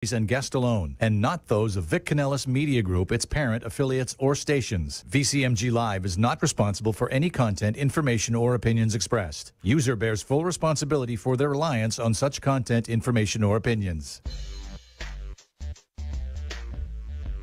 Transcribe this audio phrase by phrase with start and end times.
[0.00, 4.34] and guest alone, and not those of Vic Canellis Media Group, its parent, affiliates, or
[4.34, 5.04] stations.
[5.10, 9.52] VCMG Live is not responsible for any content, information, or opinions expressed.
[9.62, 14.22] User bears full responsibility for their reliance on such content, information, or opinions.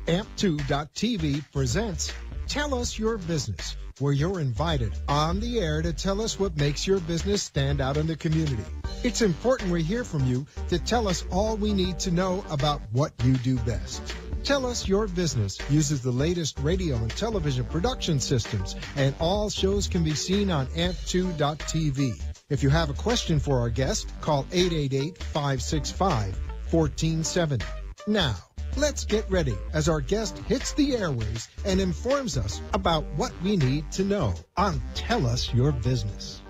[0.06, 2.12] Amp2.tv presents
[2.48, 6.86] Tell Us Your Business, where you're invited on the air to tell us what makes
[6.86, 8.64] your business stand out in the community.
[9.04, 12.80] It's important we hear from you to tell us all we need to know about
[12.92, 14.02] what you do best.
[14.44, 19.88] Tell Us Your Business uses the latest radio and television production systems, and all shows
[19.88, 22.22] can be seen on amp2.tv.
[22.48, 26.38] If you have a question for our guest, call 888 565
[26.70, 27.64] 1470.
[28.06, 28.36] Now,
[28.76, 33.56] let's get ready as our guest hits the airways and informs us about what we
[33.56, 36.42] need to know on Tell Us Your Business.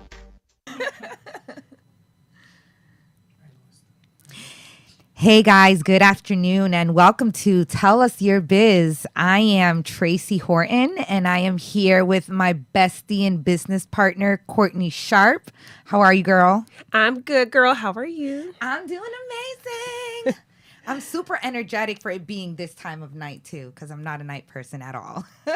[5.19, 9.05] Hey guys, good afternoon and welcome to Tell Us Your Biz.
[9.17, 14.89] I am Tracey Horton and I am here with my bestie and business partner, Courtney
[14.89, 15.51] Sharp.
[15.83, 16.65] How are you, girl?
[16.93, 17.73] I'm good, girl.
[17.73, 18.55] How are you?
[18.61, 19.01] I'm doing
[20.23, 20.39] amazing.
[20.89, 24.23] I'm super energetic for it being this time of night too, because I'm not a
[24.23, 25.23] night person at all.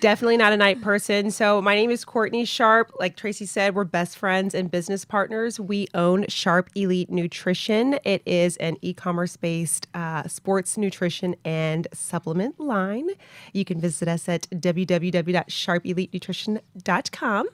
[0.00, 1.32] Definitely not a night person.
[1.32, 2.92] So, my name is Courtney Sharp.
[3.00, 5.58] Like Tracey said, we're best friends and business partners.
[5.58, 7.98] We own Sharp Elite Nutrition.
[8.04, 13.08] It is an e commerce based uh, sports nutrition and supplement line.
[13.52, 17.48] You can visit us at www.sharpelitenutrition.com.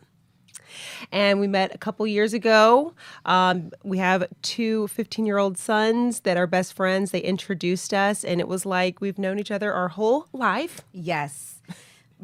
[1.12, 2.94] And we met a couple years ago.
[3.24, 7.10] Um, we have two 15 year old sons that are best friends.
[7.10, 10.82] They introduced us, and it was like we've known each other our whole life.
[10.92, 11.50] yes.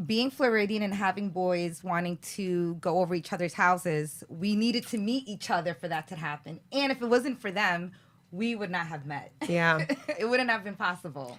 [0.06, 4.98] Being Floridian and having boys wanting to go over each other's houses, we needed to
[4.98, 6.60] meet each other for that to happen.
[6.72, 7.92] And if it wasn't for them,
[8.32, 9.32] we would not have met.
[9.46, 9.84] Yeah.
[10.18, 11.38] it wouldn't have been possible.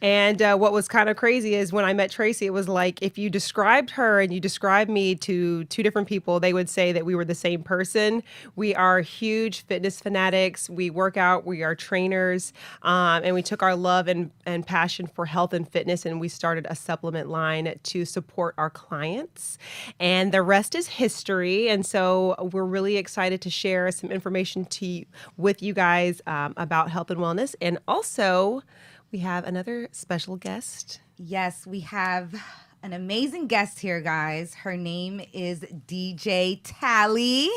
[0.00, 3.02] And uh, what was kind of crazy is when I met Tracey, it was like
[3.02, 6.92] if you described her and you described me to two different people, they would say
[6.92, 8.22] that we were the same person.
[8.54, 10.70] We are huge fitness fanatics.
[10.70, 15.06] We work out, we are trainers, um, and we took our love and, and passion
[15.06, 19.58] for health and fitness and we started a supplement line to support our clients.
[19.98, 21.68] And the rest is history.
[21.68, 25.04] And so we're really excited to share some information to
[25.36, 27.54] with you guys um, about health and wellness.
[27.60, 28.62] And also,
[29.10, 31.00] we have another special guest.
[31.16, 32.34] Yes, we have
[32.82, 34.54] an amazing guest here, guys.
[34.54, 37.48] Her name is DJ Tally.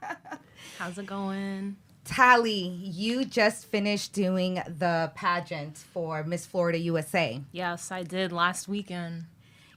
[0.78, 1.76] How's it going?
[2.04, 7.40] Tally, you just finished doing the pageant for Miss Florida USA.
[7.52, 9.24] Yes, I did last weekend.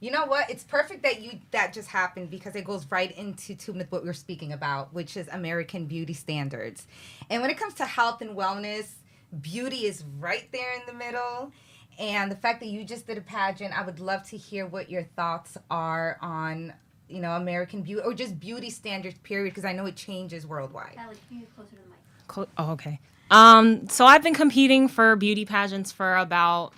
[0.02, 0.50] You know what?
[0.50, 4.04] It's perfect that you that just happened because it goes right into tune with what
[4.04, 6.86] we are speaking about, which is American beauty standards.
[7.30, 8.90] And when it comes to health and wellness,
[9.42, 11.52] beauty is right there in the middle.
[12.00, 14.90] And the fact that you just did a pageant, I would love to hear what
[14.90, 16.74] your thoughts are on,
[17.10, 20.96] you know, American beauty or just beauty standards, period, because I know it changes worldwide.
[20.98, 21.98] Allie, can you closer to the mic?
[22.28, 23.00] Co- oh, okay.
[23.32, 26.74] Um, so I've been competing for beauty pageants for about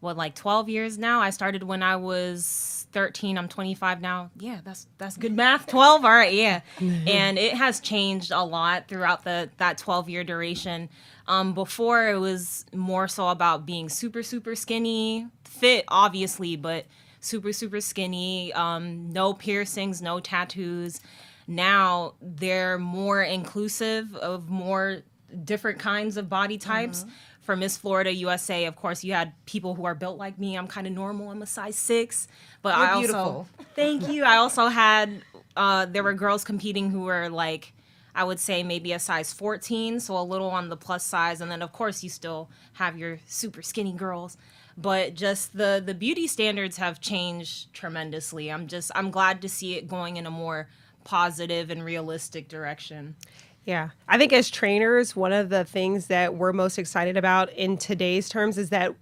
[0.00, 1.20] what, like 12 years now.
[1.20, 3.38] I started when I was 13.
[3.38, 4.30] I'm 25 now.
[4.38, 5.66] Yeah, that's that's good math.
[5.68, 6.04] 12.
[6.04, 6.60] All right, yeah.
[6.80, 10.88] and it has changed a lot throughout the that 12 year duration.
[11.26, 16.86] Um, before it was more so about being super super skinny, fit obviously, but
[17.20, 18.52] super super skinny.
[18.52, 21.00] Um, no piercings, no tattoos.
[21.46, 25.02] Now they're more inclusive of more
[25.44, 27.04] different kinds of body types.
[27.48, 30.54] For Miss Florida USA, of course, you had people who are built like me.
[30.54, 31.30] I'm kind of normal.
[31.30, 32.28] I'm a size six,
[32.60, 33.48] but You're I also beautiful.
[33.74, 34.22] thank you.
[34.22, 35.22] I also had
[35.56, 37.72] uh, there were girls competing who were like
[38.14, 41.50] I would say maybe a size 14, so a little on the plus size, and
[41.50, 44.36] then of course you still have your super skinny girls.
[44.76, 48.52] But just the the beauty standards have changed tremendously.
[48.52, 50.68] I'm just I'm glad to see it going in a more
[51.02, 53.16] positive and realistic direction.
[53.68, 53.90] Yeah.
[54.08, 58.30] I think as trainers, one of the things that we're most excited about in today's
[58.30, 58.94] terms is that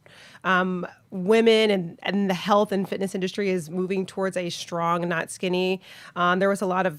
[0.42, 5.30] um, women and, and the health and fitness industry is moving towards a strong, not
[5.30, 5.80] skinny.
[6.16, 6.98] Um, there was a lot of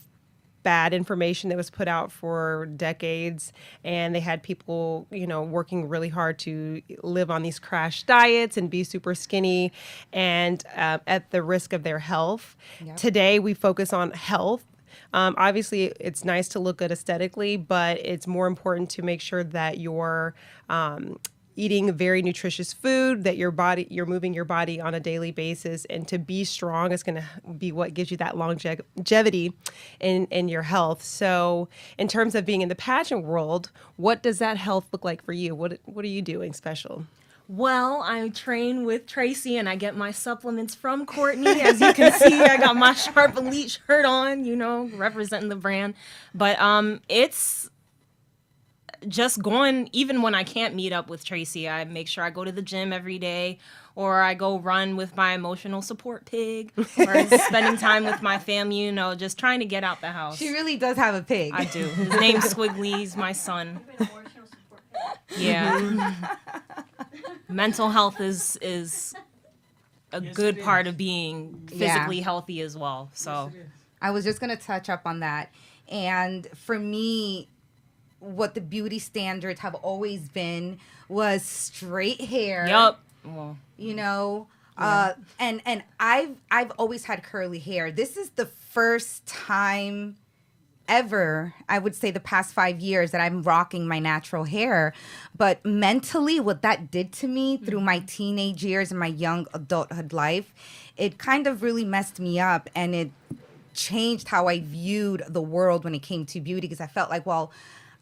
[0.63, 3.51] bad information that was put out for decades
[3.83, 8.57] and they had people you know working really hard to live on these crash diets
[8.57, 9.71] and be super skinny
[10.11, 12.57] and uh, at the risk of their health
[12.97, 14.65] today we focus on health
[15.13, 19.43] um, obviously, it's nice to look good aesthetically, but it's more important to make sure
[19.43, 20.35] that you're
[20.69, 21.17] um,
[21.57, 25.85] eating very nutritious food that your body you're moving your body on a daily basis
[25.85, 27.25] and to be strong is going to
[27.57, 29.51] be what gives you that longevity
[29.99, 31.03] in in your health.
[31.03, 31.67] So
[31.97, 35.33] in terms of being in the pageant world what does that health look like for
[35.33, 35.55] you?
[35.55, 37.05] What what are you doing special
[37.49, 41.61] Well, I train with Tracey and I get my supplements from Courtney.
[41.61, 45.55] As you can see, I got my Sharp Elite shirt on, you know, representing the
[45.55, 45.93] brand.
[46.35, 47.69] But um it's
[49.07, 52.43] just going even when I can't meet up with Tracey, I make sure I go
[52.43, 53.59] to the gym every day
[53.95, 58.77] or I go run with my emotional support pig or spending time with my family,
[58.77, 60.37] you know, just trying to get out the house.
[60.37, 61.53] She really does have a pig.
[61.53, 61.85] I do.
[61.85, 62.97] His name's Squiggly.
[62.97, 63.79] He's my son.
[65.37, 66.13] Yeah.
[67.49, 69.15] Mental health is is
[70.11, 71.93] a good part of being Yeah.
[71.93, 73.09] physically healthy as well.
[73.13, 73.51] So
[74.01, 75.49] I was just gonna touch up on that.
[75.89, 77.47] And for me,
[78.19, 82.67] what the beauty standards have always been was straight hair.
[82.67, 83.03] yup.
[83.23, 84.47] Well, You know,
[84.77, 87.91] uh, and and I've I've always had curly hair.
[87.91, 90.17] This is the first time
[90.87, 94.93] ever I would say the past five years that I'm rocking my natural hair.
[95.35, 100.13] But mentally, what that did to me through my teenage years and my young adulthood
[100.13, 100.53] life,
[100.95, 103.11] it kind of really messed me up and it
[103.73, 107.25] changed how I viewed the world when it came to beauty because I felt like,
[107.25, 107.51] well,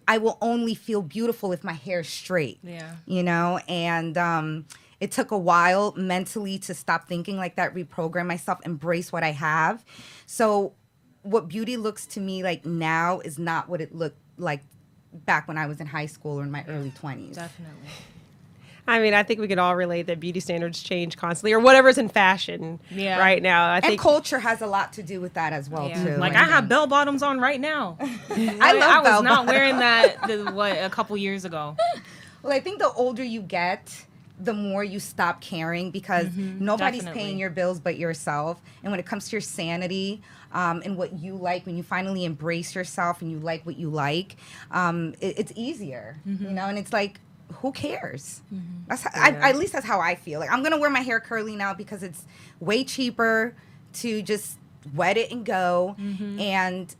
[0.07, 2.59] I will only feel beautiful if my hair is straight.
[2.63, 2.95] Yeah.
[3.05, 4.65] You know, and um
[4.99, 9.31] it took a while mentally to stop thinking like that, reprogram myself, embrace what I
[9.31, 9.83] have.
[10.25, 10.73] So
[11.25, 14.61] what beauty looks to me like now is not what it looked like
[15.11, 17.33] back when I was in high school or in my early 20s.
[17.35, 17.89] definitely.
[18.87, 21.97] I mean, I think we could all relate that beauty standards change constantly, or whatever's
[21.97, 23.17] in fashion Yeah.
[23.17, 23.65] right now.
[23.71, 26.03] I And think culture has a lot to do with that as well Yeah.
[26.03, 26.17] too.
[26.17, 27.97] Like And I have bell bottoms on right now.
[28.01, 28.05] I
[28.73, 29.47] love I was bell not bottoms.
[29.47, 31.75] wearing that the, what a couple years ago.
[32.43, 34.05] Well, I think the older you get,
[34.39, 36.63] the more you stop caring because mm-hmm.
[36.63, 37.21] nobody's definitely.
[37.23, 38.61] paying your bills but yourself.
[38.83, 40.21] And when it comes to your sanity
[40.55, 43.89] um, and what you like, when you finally embrace yourself and you like what you
[43.89, 44.37] like,
[44.71, 46.65] um, it, it's easier, you know.
[46.65, 47.19] And it's like,
[47.55, 48.41] who cares?
[48.87, 50.39] That's how, I, at least that's how I feel.
[50.39, 52.25] Like I'm gonna wear my hair curly now because it's
[52.59, 53.55] way cheaper
[53.95, 54.57] to just
[54.95, 55.95] wet it and go.
[55.99, 56.93] And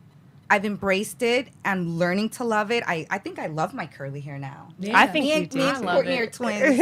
[0.49, 1.47] I've embraced it.
[1.63, 2.83] I'm learning to love it.
[2.85, 4.67] I, I think I love my curly hair now.
[4.93, 5.57] I think Me you do.
[5.57, 6.21] me I and love Courtney it.
[6.21, 6.77] are twins.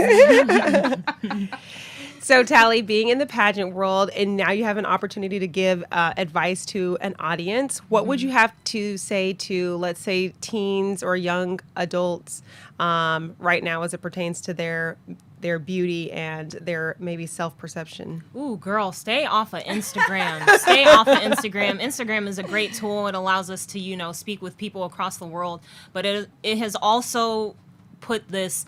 [2.24, 5.84] So, Tally, being in the pageant world, and now you have an opportunity to give
[5.92, 11.04] uh, advice to an audience, what would you have to say to, let's say, teens
[11.04, 12.42] or young adults
[12.80, 14.96] um, right now as it pertains to their
[15.42, 18.24] their beauty and their maybe self perception?
[18.38, 20.48] Ooh, girl, stay off of Instagram.
[20.60, 21.82] stay off of Instagram.
[21.82, 23.08] Instagram is a great tool.
[23.08, 25.60] It allows us to, you know, speak with people across the world,
[25.92, 27.58] but it it has also
[28.00, 28.66] put this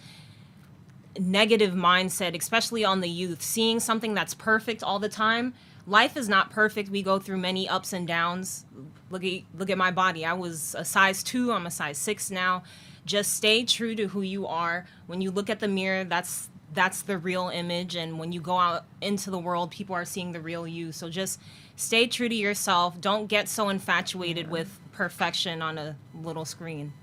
[1.20, 5.54] negative mindset, especially on the youth, seeing something that's perfect all the time.
[5.88, 6.90] Life is not perfect.
[6.90, 8.66] We go through many ups and downs.
[9.10, 10.26] Look at look at my body.
[10.26, 12.64] I was a size 2, I'm a size 6 now.
[13.06, 14.88] Just stay true to who you are.
[15.06, 18.58] When you look at the mirror, that's that's the real image and when you go
[18.58, 20.92] out into the world, people are seeing the real you.
[20.92, 21.40] So just
[21.76, 23.00] stay true to yourself.
[23.00, 26.94] Don't get so infatuated with perfection on a little screen.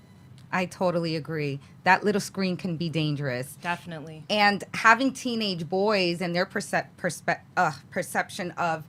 [0.53, 1.61] I totally agree.
[1.85, 3.57] That little screen can be dangerous.
[3.63, 4.25] Definitely.
[4.31, 8.85] And having teenage boys and their percep- perspe- uh, perception of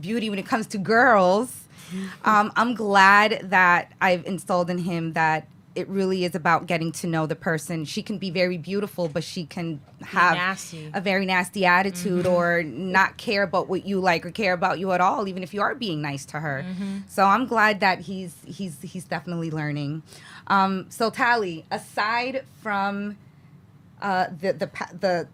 [0.00, 1.64] beauty when it comes to girls,
[2.24, 7.06] um, I'm glad that I've installed in him that it really is about getting to
[7.06, 7.84] know the person.
[7.84, 10.90] She can be very beautiful, but she can have nasty.
[10.92, 14.90] a very nasty attitude or not care about what you like or care about you
[14.92, 16.64] at all, even if you are being nice to her.
[17.08, 20.02] So I'm glad that he's he's he's definitely learning.
[20.48, 23.16] Um, so Tally, aside from
[24.02, 25.28] uh, the the pa- the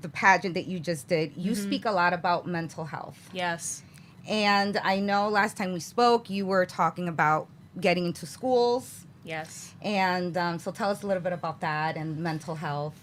[0.00, 3.28] the pageant that you just did, you speak a lot about mental health.
[3.32, 3.82] Yes.
[4.26, 7.48] And I know last time we spoke, you were talking about
[7.80, 9.06] getting into schools.
[9.24, 9.72] Yes.
[9.80, 12.94] And um, so tell us a little bit about that and mental health.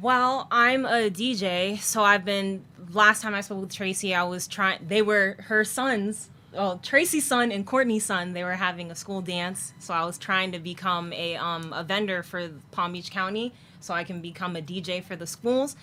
[0.00, 2.64] Well, I'm a DJ, so I've been.
[2.90, 4.86] Last time I spoke with Tracey, I was trying.
[4.86, 6.30] They were her sons.
[6.52, 8.32] Well, Tracey's son and Courtney's son.
[8.32, 11.82] They were having a school dance, so I was trying to become a um, a
[11.82, 15.74] vendor for Palm Beach County, so I can become a DJ for the schools,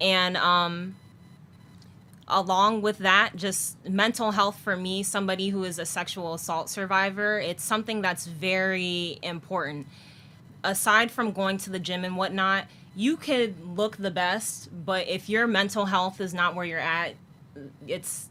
[0.00, 0.94] and um,
[2.28, 7.40] along with that, just mental health for me, somebody who is a sexual assault survivor,
[7.40, 9.86] it's something that's very important.
[10.62, 15.28] Aside from going to the gym and whatnot, you could look the best, but if
[15.28, 17.14] your mental health is not where you're at,
[17.86, 18.28] it's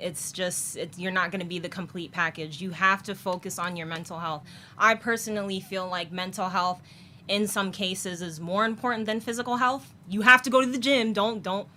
[0.00, 2.60] it's just you're not going to be the complete package.
[2.60, 4.42] You have to focus on your mental health.
[4.76, 6.82] I personally feel like mental health
[7.28, 9.94] in some cases is more important than physical health.
[10.08, 11.12] You have to go to the gym.
[11.12, 11.68] Don't don't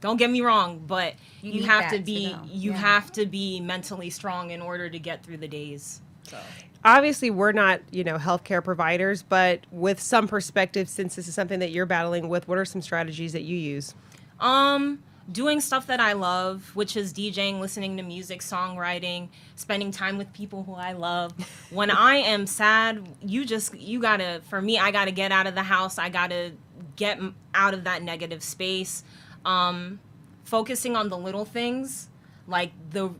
[0.00, 2.42] don't get me wrong, but You you, have to to be know.
[2.50, 2.76] you Yeah.
[2.78, 6.00] have to be mentally strong in order to get through the days.
[6.24, 6.38] So
[6.84, 11.58] obviously we're not you know healthcare providers but with some perspective since this is something
[11.58, 13.94] that you're battling with what are some strategies that you use
[14.38, 20.18] Um, doing stuff that I love, which is DJing, listening to music, songwriting, spending time
[20.18, 21.32] with people who I love.
[21.70, 24.42] when I am sad, you just you gotta.
[24.48, 25.98] For me, I gotta get out of the house.
[25.98, 26.52] I gotta
[26.96, 27.18] get
[27.54, 29.02] out of that negative space.
[29.46, 30.00] Um,
[30.44, 32.08] focusing on the little things,
[32.46, 33.10] like the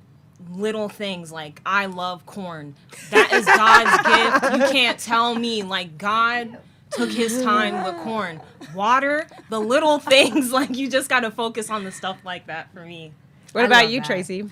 [0.51, 2.75] little things like I love corn.
[3.11, 4.55] That is God's gift.
[4.55, 6.59] You can't tell me like God
[6.91, 8.41] took his time with corn.
[8.75, 12.73] Water, the little things like you just got to focus on the stuff like that
[12.73, 13.13] for me.
[13.53, 14.07] what I about you that.
[14.07, 14.51] tracey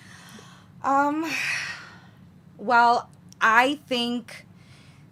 [0.83, 1.31] Um,
[2.59, 4.47] well, I think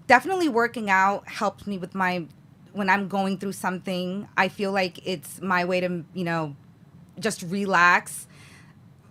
[0.07, 2.27] definitely working out helps me with my
[2.73, 4.29] when I'm going through something.
[4.37, 6.57] I feel like it's my way to, you know,
[7.19, 8.27] just relax.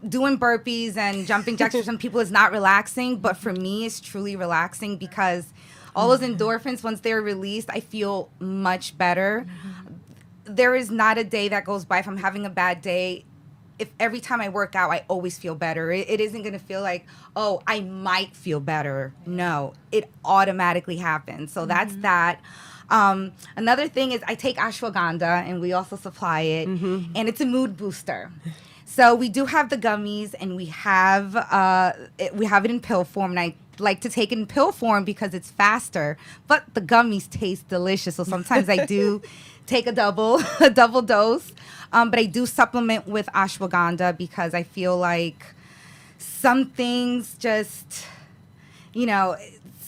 [0.08, 4.00] Doing burpees and jumping jacks for some people is not relaxing, but for me, it's
[4.00, 5.54] truly relaxing because
[5.96, 6.42] all those mm-hmm.
[6.42, 9.46] endorphins, once they're released, I feel much better.
[9.48, 10.56] Mm-hmm.
[10.56, 13.26] There is not a day that goes by if I'm having a bad day
[13.82, 15.92] if every time I work out, I always feel better.
[15.92, 19.12] It, it isn't going to feel like, oh, I might feel better.
[19.26, 21.52] No, it automatically happens.
[21.52, 22.02] So that's mm-hmm.
[22.04, 22.42] that.
[22.92, 26.68] Um, another thing is I take ashwagandha and we also supply it,
[27.16, 28.30] and it's a mood booster.
[28.86, 32.82] So we do have the gummies, and we have uh, it, we have it in
[32.82, 36.18] pill form, and I like to take it in pill form because it's faster.
[36.48, 39.22] But the gummies taste delicious, so sometimes I do
[39.66, 41.54] take a double a double dose.
[41.94, 45.46] Um, but I do supplement with ashwagandha because I feel like
[46.18, 48.06] some things just,
[48.94, 49.38] you know,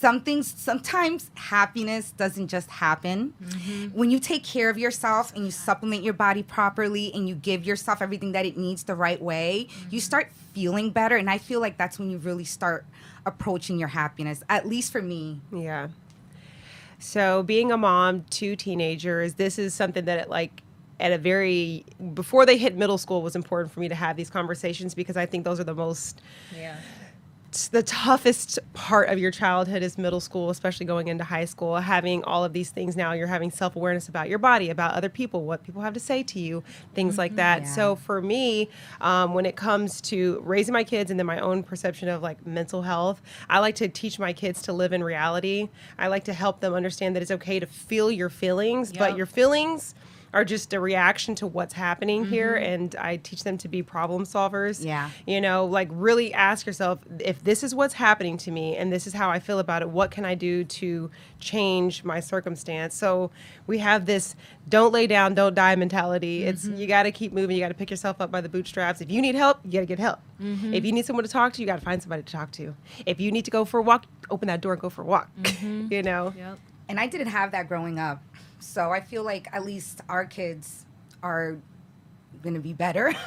[0.04, 3.32] some things sometimes happiness doesn't just happen.
[3.42, 3.98] Mm-hmm.
[3.98, 7.64] When you take care of yourself and you supplement your body properly and you give
[7.64, 9.98] yourself everything that it needs the right way, you mm-hmm.
[10.00, 11.16] start feeling better.
[11.16, 12.84] And I feel like that's when you really start
[13.24, 15.40] approaching your happiness, at least for me.
[15.50, 15.88] Yeah.
[16.98, 20.60] So being a mom to teenagers, this is something that it like
[21.00, 24.28] at a very before they hit middle school was important for me to have these
[24.28, 26.20] conversations because I think those are the most
[26.54, 26.76] Yeah.
[27.70, 31.76] The toughest part of your childhood is middle school, especially going into high school.
[31.76, 35.08] Having all of these things now, you're having self awareness about your body, about other
[35.08, 36.62] people, what people have to say to you,
[36.94, 37.62] things like that.
[37.62, 37.74] Yeah.
[37.74, 38.68] So for me,
[39.00, 42.44] um, when it comes to raising my kids and then my own perception of like
[42.46, 45.68] mental health, I like to teach my kids to live in reality.
[45.98, 49.26] I like to help them understand that it's okay to feel your feelings, but your
[49.26, 49.94] feelings
[50.34, 52.72] are just a reaction to what's happening here mm-hmm.
[52.72, 54.84] and i teach them to be problem solvers.
[54.84, 55.10] Yeah.
[55.26, 59.06] you know like really ask yourself if this is what's happening to me and this
[59.06, 61.10] is how i feel about it what can i do to
[61.44, 62.96] change my circumstance?
[62.96, 63.30] So
[63.66, 64.34] we have this
[64.68, 66.44] don't lay down don't die mentality.
[66.44, 66.76] It's mm-hmm.
[66.76, 69.00] you got to keep moving you got to pick yourself up by the bootstraps.
[69.00, 70.20] If you need help you got to get help.
[70.40, 70.74] Mm-hmm.
[70.74, 72.74] If you need someone to talk to you got to find somebody to talk to.
[73.06, 75.06] If you need to go for a walk open that door and go for a
[75.06, 75.28] walk.
[75.64, 76.32] You know?
[76.36, 76.58] Yep.
[76.88, 78.22] And I didn't have that growing up.
[78.58, 80.86] So I feel like at least our kids
[81.22, 81.56] are
[82.42, 83.14] going to be better.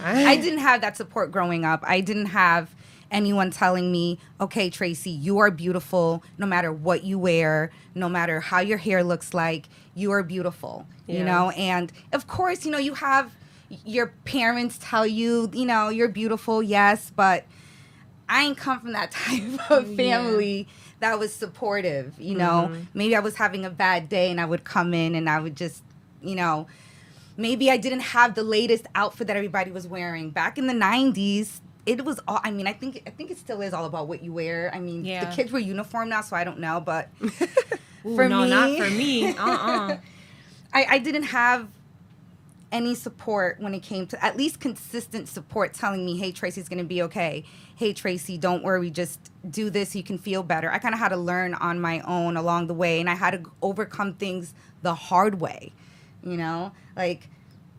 [0.00, 1.82] I didn't have that support growing up.
[1.86, 2.74] I didn't have
[3.10, 8.40] anyone telling me, okay, Tracey, you are beautiful no matter what you wear, no matter
[8.40, 11.50] how your hair looks like, you are beautiful, you know?
[11.50, 13.30] And of course, you know, you have
[13.84, 17.44] your parents tell you, you know, you're beautiful, yes, but
[18.28, 20.68] I ain't come from that type of family
[21.02, 22.68] that was supportive, you know.
[22.70, 22.82] Mm-hmm.
[22.94, 25.56] Maybe I was having a bad day and I would come in and I would
[25.56, 25.82] just,
[26.22, 26.66] you know,
[27.36, 30.30] maybe I didn't have the latest outfit that everybody was wearing.
[30.30, 33.60] Back in the 90s, it was all I mean, I think I think it still
[33.62, 34.70] is all about what you wear.
[34.72, 35.24] I mean, Yeah.
[35.24, 38.88] the kids wear uniform now, so I don't know, but Ooh, For no, not for
[38.90, 39.28] me.
[39.36, 39.96] Uh-uh.
[40.74, 41.68] I, I didn't have
[42.72, 46.84] any support when it came to at least consistent support telling me, hey, Tracey's to
[46.84, 47.44] be okay.
[47.76, 48.90] Hey, Tracey, don't worry.
[48.90, 49.94] Just do this.
[49.94, 50.70] You can feel better.
[50.70, 53.32] I kind of had to learn on my own along the way, and I had
[53.32, 55.72] to overcome things the hard way.
[56.24, 57.28] You know, like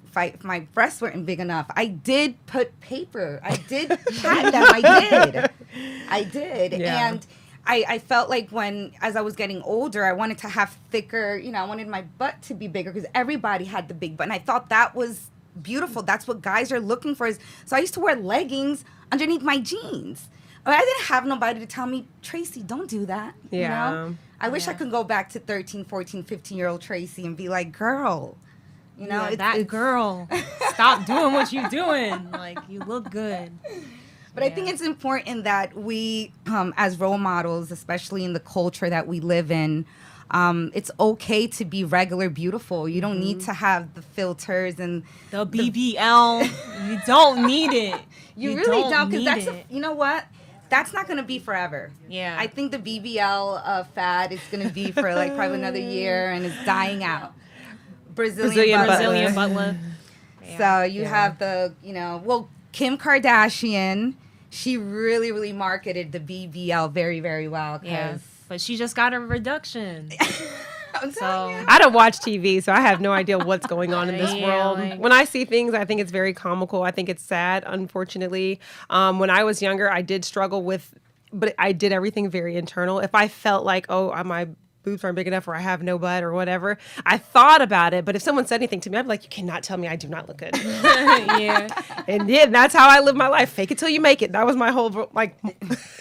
[0.06, 3.40] if, I, if my breasts weren't big enough, I did put paper.
[3.44, 3.90] I did
[4.22, 4.66] pat them.
[4.70, 5.50] I did.
[6.10, 6.74] I did.
[6.74, 7.10] Yeah.
[7.10, 7.26] And
[7.66, 11.38] I, I felt like when as I was getting older, I wanted to have thicker,
[11.38, 14.26] you know, I wanted my butt to be bigger because everybody had the big butt.
[14.26, 15.30] And I thought that was
[15.62, 16.02] beautiful.
[16.04, 17.28] That's what guys are looking for.
[17.28, 20.28] Is so I used to wear leggings underneath my jeans.
[20.66, 23.34] I didn't have nobody to tell me, Tracey, don't do that.
[23.52, 23.92] You Yeah.
[23.92, 24.16] know?
[24.40, 27.48] I wish I could go back to 13, 14, 15 year old Tracey and be
[27.50, 28.38] like, girl,
[28.98, 30.28] you know, Yeah, it's- that it's- girl.
[30.74, 32.30] Stop doing what you're doing.
[32.32, 33.52] Like you look good.
[34.34, 38.90] But I think it's important that we, um, as role models, especially in the culture
[38.90, 39.86] that we live in,
[40.32, 42.90] Um, it's okay to be regular beautiful.
[42.90, 46.50] You don't need to have the filters and The BBL,
[46.90, 48.02] you don't need it.
[48.36, 50.26] you, really don't because that's a, you know what
[50.70, 52.36] that's not going to be forever Yeah.
[52.40, 56.32] i think the bbl uh, fad is going to be for like probably another year
[56.34, 57.34] and it's dying out
[58.16, 58.98] brazilian, Brazilian butt.
[58.98, 59.78] Brazilian butt lift.
[60.58, 64.16] so you have the you know well kim kardashian
[64.54, 68.18] she really really marketed the bbl very very well Yeah.
[68.50, 70.12] But she just got a reduction.
[71.12, 71.26] So
[71.68, 74.46] I don't watch TV, so I have no idea what's going on in this Yeah,
[74.46, 74.80] world.
[74.80, 76.84] like- when I see things, I think it's very comical.
[76.84, 78.60] I think it's sad, unfortunately.
[78.92, 80.94] Um, when I was younger, I did struggle with,
[81.34, 83.00] but I did everything very internal.
[83.00, 84.48] If I felt like, oh, my
[84.84, 88.06] boobs aren't big enough or I have no butt or whatever, I thought about it.
[88.06, 89.96] But if someone said anything to me, I'd be like, you cannot tell me I
[89.96, 90.56] do not look good.
[90.64, 91.68] yeah,
[92.08, 93.50] and yeah, that's how I live my life.
[93.50, 94.32] Fake it till you make it.
[94.34, 95.38] That was my whole, like,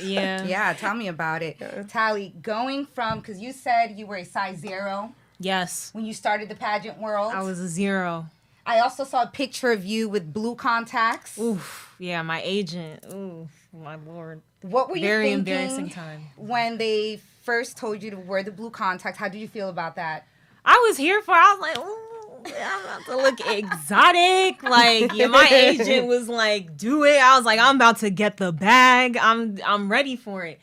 [0.00, 1.58] yeah, yeah tell me about it
[1.88, 6.48] tally going from because you said you were a size zero Yes, when you started
[6.48, 8.26] the pageant world I was a zero.
[8.64, 11.36] I also saw a picture of you with blue contacts.
[11.36, 11.96] Oof.
[11.98, 13.04] Yeah, my agent.
[13.12, 14.40] Ooh, my lord.
[14.62, 16.26] What were you Very thinking embarrassing time.
[16.36, 19.18] when they first told you to wear the blue contacts?
[19.18, 20.26] How did you feel about that?
[20.64, 21.34] I was here for.
[21.34, 22.12] I was like, ooh,
[22.60, 24.62] I'm about to look exotic.
[24.62, 27.20] Like, yeah, my agent was like, do it.
[27.20, 29.16] I was like, I'm about to get the bag.
[29.16, 30.60] I'm I'm ready for it.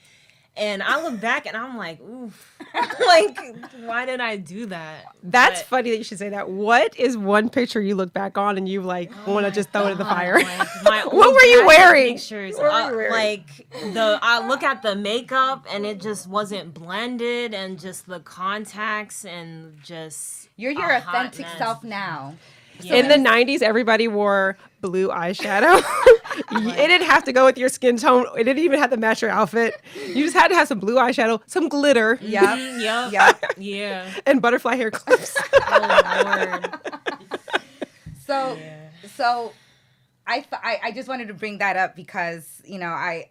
[0.57, 2.57] And I look back and I'm like, oof.
[3.07, 3.39] like,
[3.77, 5.05] why did I do that?
[5.23, 6.49] that's But- funny that you should say that.
[6.49, 9.87] What is one picture you look back on and you like want to just throw
[9.87, 10.35] it in the fire?
[10.39, 12.15] Like, my What were you wearing?
[12.15, 13.11] Pictures, were uh, you wearing?
[13.11, 18.19] Like the I look at the makeup and it just wasn't blended, and just the
[18.19, 22.35] contacts and just You're your authentic self now.
[22.83, 25.83] In the 90s, everybody wore blue eyeshadow.
[26.51, 28.25] it didn't have to go with your skin tone.
[28.37, 29.81] It didn't even have to match your outfit.
[30.07, 32.55] You just had to have some blue eyeshadow, some glitter, Yeah.
[32.55, 33.11] Yep.
[33.13, 33.43] Yep.
[33.57, 34.11] Yeah.
[34.25, 35.35] and butterfly hair clips.
[35.71, 36.73] Oh lord.
[38.25, 38.57] So,
[39.15, 39.53] so
[40.27, 43.29] I, I I just wanted to bring that up because you know I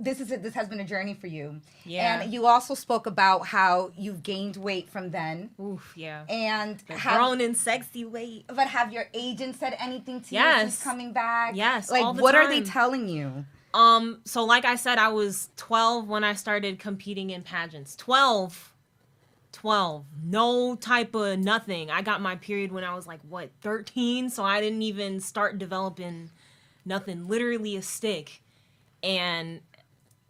[0.00, 1.60] this is a, this has been a journey for you.
[1.84, 2.20] Yeah.
[2.22, 5.92] And you also spoke about how you've gained weight from then, Oof.
[5.94, 6.24] Yeah.
[6.28, 8.46] and The have, grown in sexy weight.
[8.48, 10.60] but have your agent said anything to you Yes.
[10.62, 11.54] since coming back?
[11.54, 13.44] Yes, Like, what are they telling you?
[13.72, 17.94] Um, so like I said, I was 12 when I started competing in pageants.
[17.96, 18.72] 12.
[19.52, 20.04] 12.
[20.24, 21.90] No type of nothing.
[21.90, 24.30] I got my period when I was like, what, 13?
[24.30, 26.30] So I didn't even start developing
[26.84, 28.42] nothing, literally a stick.
[29.02, 29.60] And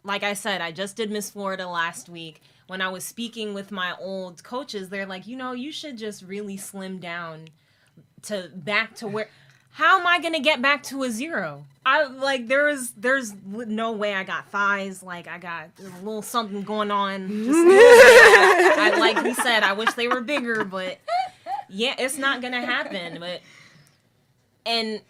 [0.05, 2.43] like I said, I just did Miss Florida last week.
[2.67, 6.23] When I was speaking with my old coaches, they're like, you know, you should just
[6.23, 7.49] really slim down
[8.23, 9.29] to back to where
[9.73, 11.65] how am I gonna get back to a zero?
[11.87, 16.23] I like there is there's no way I got thighs like I got a little
[16.23, 17.29] something going on.
[17.29, 20.99] Just, I, like we said, I wish they were bigger, but
[21.69, 23.19] yeah, it's not gonna happen.
[23.21, 23.41] But
[24.67, 25.01] and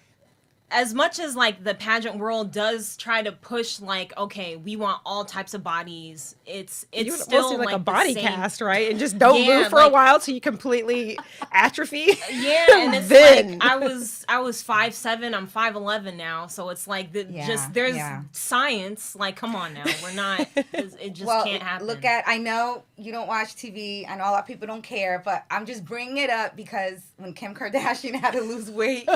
[0.71, 5.01] as much as like the pageant world does try to push like okay we want
[5.05, 8.61] all types of bodies it's it's you still still like, like a body same- cast,
[8.61, 8.91] right?
[8.91, 11.19] And just don't Yeah, move for like- a while till you completely
[11.53, 12.07] atrophy.
[12.33, 13.59] Yeah, and it's Then.
[13.59, 15.35] like I was I was five seven.
[15.35, 18.23] I'm five eleven now, so it's like the, Yeah, just there's yeah.
[18.33, 19.15] science.
[19.17, 20.41] Like, come on now, we're not.
[20.73, 21.87] It it just well, can't happen.
[21.87, 22.25] look at.
[22.27, 24.09] I know you don't watch TV.
[24.09, 27.01] I know a lot of people don't care, but I'm just bringing it up because
[27.17, 29.09] when Kim Kardashian had to lose weight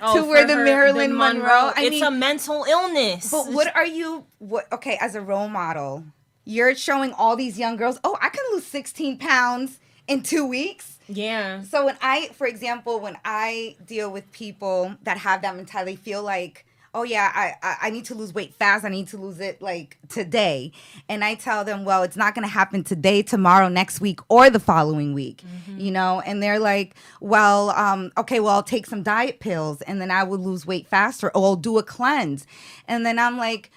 [0.00, 3.30] Oh, to wear the her- Marilyn Monroe, I it's mean, a mental illness.
[3.30, 4.26] But what are you?
[4.38, 4.70] What?
[4.72, 6.04] Okay, as a role model,
[6.44, 7.98] you're showing all these young girls.
[8.04, 10.98] Oh, I can lose 16 pounds in two weeks.
[11.10, 15.96] Yeah, So when I, for example, when I deal with people that have that mentality,
[15.96, 18.84] feel like, oh yeah, I, I I need to lose weight fast.
[18.84, 20.72] I need to lose it like today,
[21.08, 24.50] and I tell them, well, it's not going to happen today, tomorrow, next week, or
[24.50, 25.42] the following week.
[25.76, 30.00] You know, and they're like, well, um, okay, well, I'll take some diet pills, and
[30.00, 32.46] then I will lose weight faster, or I'll do a cleanse,
[32.86, 33.70] and then I'm like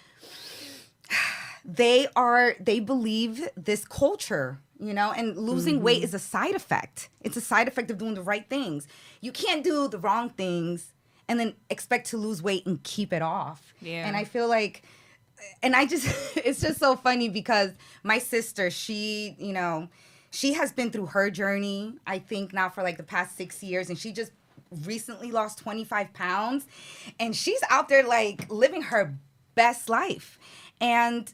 [1.66, 5.84] they are they believe this culture you know and losing Mm-hmm.
[5.84, 8.88] weight is a side effect it's a side effect of doing the right things
[9.22, 10.94] you can't do the wrong things
[11.32, 13.74] and then expect to lose weight and keep it off.
[13.82, 14.06] Yeah.
[14.06, 14.84] and i feel like
[15.64, 17.72] and i just it's just so funny because
[18.04, 19.90] my sister she you know
[20.30, 23.90] she has been through her journey i think now for like the past six years
[23.90, 24.32] and she just
[24.86, 26.66] recently lost 25 pounds
[27.20, 29.18] and she's out there like living her
[29.56, 30.40] best life.
[30.80, 31.32] And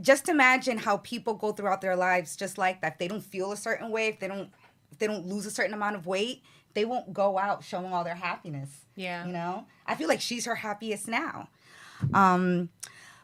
[0.00, 2.92] just imagine how people go throughout their lives just like that.
[2.92, 4.50] If they don't feel a certain way if they don't
[4.90, 6.42] if they don't lose a certain amount of weight
[6.78, 9.26] they won't go out showing all their happiness Yeah.
[9.26, 11.48] you know i feel like she's her happiest now
[12.14, 12.68] um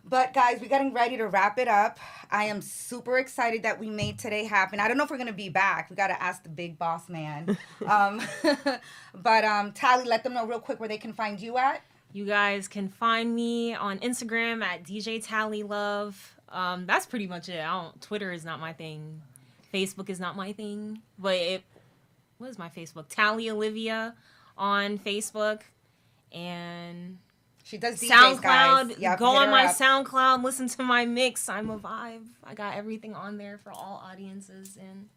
[0.06, 1.98] But guys, we're getting ready to wrap it up.
[2.30, 4.78] I am super excited that we made today happen.
[4.78, 5.88] I don't know if we're gonna be back.
[5.88, 7.56] We gotta ask the big boss man.
[7.88, 8.20] um,
[9.14, 11.80] but um, Tally, let them know real quick where they can find you at.
[12.12, 16.36] You guys can find me on Instagram at DJ Tally Love.
[16.50, 17.60] Um, that's pretty much it.
[17.60, 17.98] I don't.
[18.02, 19.22] Twitter is not my thing.
[19.72, 21.00] Facebook is not my thing.
[21.18, 21.62] But it.
[22.44, 23.09] What is my Facebook?
[23.09, 24.14] Tally Olivia
[24.59, 25.62] on Facebook,
[26.30, 27.16] and
[27.62, 28.88] She does DJs, SoundCloud.
[28.88, 28.98] guys.
[28.98, 29.74] Yep, go on my up.
[29.74, 30.44] SoundCloud.
[30.44, 31.48] Listen to my mix.
[31.48, 32.26] I'm a vibe.
[32.44, 35.09] I got everything on there for all audiences, and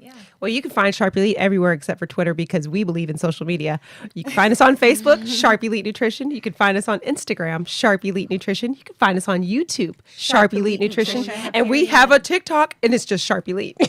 [0.00, 0.12] yeah.
[0.40, 3.46] Well, you can find Sharp Elite everywhere except for Twitter because we believe in social
[3.46, 3.78] media.
[4.14, 6.30] You can find us on Facebook, Sharp Elite Nutrition.
[6.30, 8.74] You can find us on Instagram, Sharp Elite Nutrition.
[8.74, 11.20] You can find us on YouTube, Sharp, Elite, Elite Nutrition.
[11.20, 11.50] Nutrition.
[11.54, 13.76] And we have a TikTok and it's just Sharp Elite.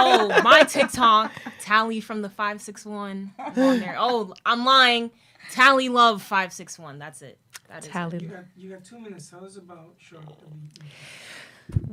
[0.00, 3.96] Oh, my TikTok, Tally from the 561 is on there.
[3.98, 5.10] Oh, I'm lying.
[5.50, 6.98] Tally Love 561.
[7.00, 7.38] That's it.
[7.68, 7.92] That is it.
[7.92, 8.18] Tally.
[8.22, 9.28] You got you got two minutes.
[9.28, 10.92] Tell us about Sharp Elite.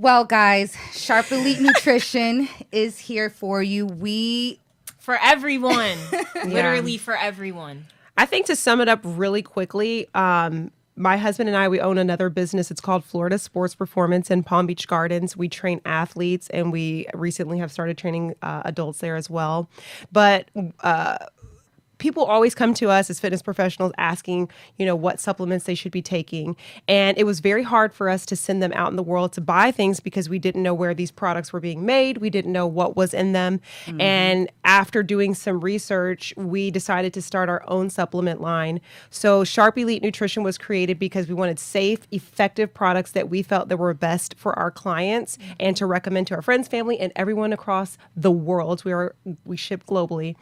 [0.05, 3.87] Well, guys, Sharp Elite Nutrition is here for you.
[3.87, 4.59] We
[4.99, 5.97] For everyone.
[6.45, 7.87] Literally for everyone.
[8.15, 11.97] I think to sum it up really quickly, um, my husband and I, we own
[11.97, 12.69] another business.
[12.69, 15.35] It's called Florida Sports Performance in Palm Beach Gardens.
[15.35, 19.67] We train athletes, and we recently have started training uh, adults there as well.
[20.11, 21.17] But uh,
[21.97, 25.91] people always come to us as fitness professionals asking, you know, what supplements they should
[25.91, 26.55] be taking.
[26.87, 29.41] And it was very hard for us to send them out in the world to
[29.41, 32.17] buy things because we didn't know where these products were being made.
[32.17, 33.61] We didn't know what was in them.
[33.99, 38.81] And after doing some research, we decided to start our own supplement line.
[39.09, 43.69] So Sharp Elite Nutrition was created because we wanted safe, effective products that we felt
[43.69, 47.53] that were best for our clients and to recommend to our friends, family, and everyone
[47.53, 48.83] across the world.
[48.83, 50.35] We are we ship globally.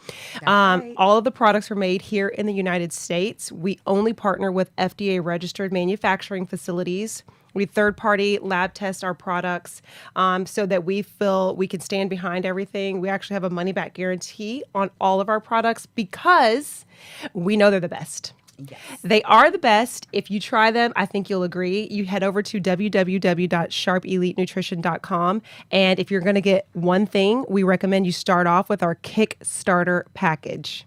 [0.46, 0.94] Um, right.
[0.98, 3.52] all of the products are made here in the United States.
[3.52, 7.24] We only partner with FDA registered manufacturing facilities.
[7.54, 9.82] We third party lab test our products
[10.16, 13.02] um, so that we feel we can stand behind everything.
[13.02, 16.86] We actually have a money back guarantee on all of our products because
[17.34, 18.32] we know they're the best.
[18.58, 18.80] Yes.
[19.04, 20.08] They are the best.
[20.14, 21.90] If you try them, I think you'll agree.
[21.92, 25.42] You head over to www.sharpelitenutrition.com.
[25.72, 28.96] And if you're going to get one thing, we recommend you start off with our
[28.96, 30.86] Kickstarter package.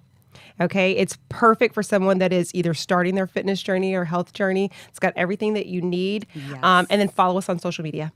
[0.61, 4.71] Okay, it's perfect for someone that is either starting their fitness journey or health journey.
[4.89, 6.27] It's got everything that you need.
[6.63, 8.13] Um, and then follow us on social media.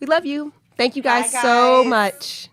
[0.00, 0.52] We love you.
[0.76, 2.48] Thank you guys, Bye, so much.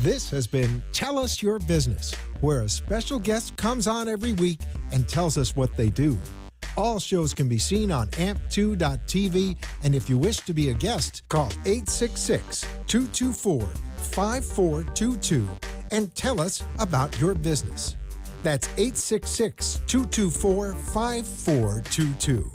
[0.00, 4.60] This has been Tell Us Your Business, where a special guest comes on every week
[4.92, 6.18] and tells us what they do.
[6.76, 11.22] All shows can be seen on amp2.tv, and if you wish to be a guest,
[11.28, 15.48] call 866 224 5422
[15.90, 17.96] and tell us about your business.
[18.42, 22.48] That's 866 224 5422.